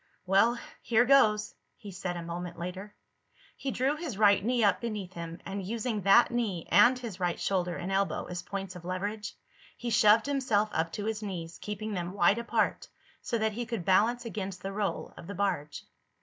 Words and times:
"Well, 0.25 0.57
here 0.81 1.05
goes," 1.05 1.53
he 1.77 1.91
said 1.91 2.17
a 2.17 2.23
moment 2.23 2.57
later. 2.57 2.95
He 3.55 3.69
drew 3.69 3.95
his 3.95 4.17
right 4.17 4.43
knee 4.43 4.63
up 4.63 4.81
beneath 4.81 5.13
him 5.13 5.39
and, 5.45 5.63
using 5.63 6.01
that 6.01 6.31
knee 6.31 6.67
and 6.71 6.97
his 6.97 7.19
right 7.19 7.39
shoulder 7.39 7.75
and 7.75 7.91
elbow 7.91 8.25
as 8.25 8.41
points 8.41 8.75
of 8.75 8.83
leverage, 8.83 9.35
he 9.77 9.91
shoved 9.91 10.25
himself 10.25 10.71
up 10.73 10.91
to 10.93 11.05
his 11.05 11.21
knees, 11.21 11.59
keeping 11.61 11.93
them 11.93 12.13
wide 12.13 12.39
apart 12.39 12.87
so 13.21 13.37
that 13.37 13.53
he 13.53 13.67
could 13.67 13.85
balance 13.85 14.25
against 14.25 14.63
the 14.63 14.73
roll 14.73 15.13
of 15.17 15.27
the 15.27 15.35
barge. 15.35 15.83